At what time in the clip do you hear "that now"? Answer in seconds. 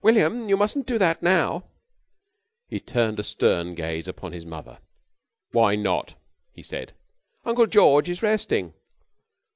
0.97-1.63